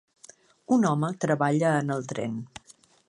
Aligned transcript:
Un 0.77 0.87
home 0.91 1.11
treballa 1.25 1.75
en 1.83 1.97
el 1.97 2.09
tren 2.13 2.41